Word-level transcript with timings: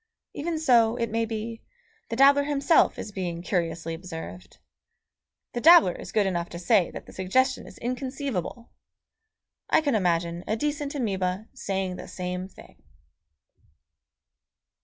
Even 0.33 0.57
so, 0.57 0.95
it 0.95 1.11
may 1.11 1.25
be, 1.25 1.61
the 2.09 2.15
dabbler 2.15 2.45
himself 2.45 2.97
is 2.97 3.11
being 3.11 3.43
curiously 3.43 3.93
observed.... 3.93 4.57
The 5.53 5.61
dabbler 5.61 5.91
is 5.93 6.11
good 6.11 6.25
enough 6.25 6.49
to 6.49 6.57
say 6.57 6.89
that 6.89 7.05
the 7.05 7.13
suggestion 7.13 7.67
is 7.67 7.77
inconceivable. 7.77 8.71
I 9.69 9.79
can 9.79 9.93
imagine 9.93 10.43
a 10.47 10.55
decent 10.55 10.95
amoeba 10.95 11.49
saying 11.53 11.97
the 11.97 12.07
same 12.07 12.47
thing. 12.47 12.81